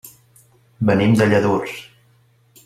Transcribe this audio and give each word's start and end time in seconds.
Venim 0.91 1.13
de 1.19 1.29
Lladurs. 1.29 1.77